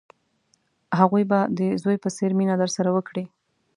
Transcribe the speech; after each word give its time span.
هغوی 0.99 1.23
به 1.31 1.39
د 1.57 1.59
زوی 1.83 1.97
په 2.03 2.09
څېر 2.17 2.31
مینه 2.39 2.55
درسره 2.61 2.89
وکړي. 2.93 3.25